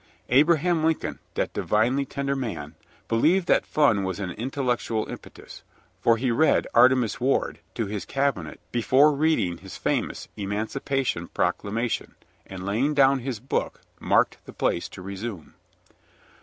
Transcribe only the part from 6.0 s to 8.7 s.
he read Artemus Ward to his Cabinet